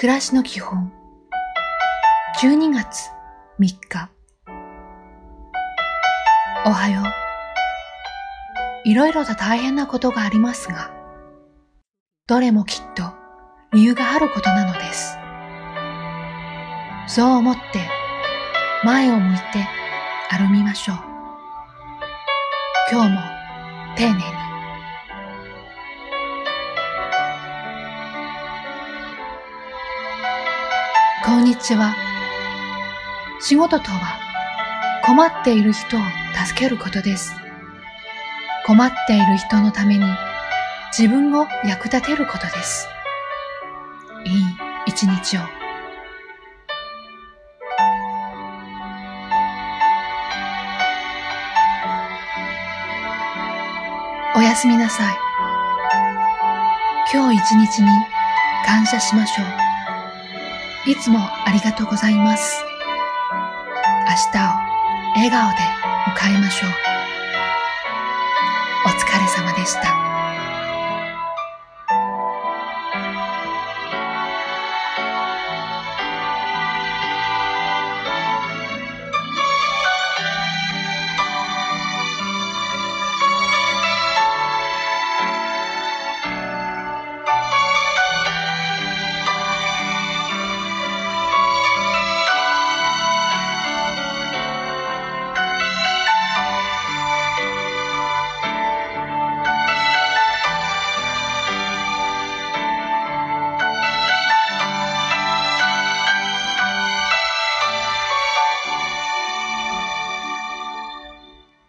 [0.00, 0.90] 暮らしの基本。
[2.40, 3.10] 12月
[3.58, 4.10] 3日。
[6.64, 8.88] おはよう。
[8.88, 10.90] いろいろと大変なことがありますが
[12.26, 13.12] どれもきっと
[13.74, 15.18] 理由があることなのです。
[17.06, 17.60] そう思って
[18.82, 19.68] 前を向いて
[20.30, 20.96] 歩みましょう。
[22.90, 23.20] 今日も
[23.98, 24.22] 丁寧に。
[31.30, 31.94] こんにちは。
[33.40, 34.18] 仕事とは
[35.04, 36.00] 困っている人を
[36.44, 37.32] 助けることです。
[38.66, 40.04] 困っている人のために
[40.90, 42.88] 自分を役立てることです。
[44.24, 44.44] いい
[44.86, 45.40] 一日を。
[54.34, 55.16] おやすみなさい。
[57.14, 57.88] 今日一日に
[58.66, 59.69] 感謝しましょう。
[60.86, 62.64] いつもありがとうございます。
[64.08, 64.50] 明日を
[65.16, 65.56] 笑顔で
[66.16, 66.70] 迎えましょう。
[68.86, 70.19] お疲れ様でした。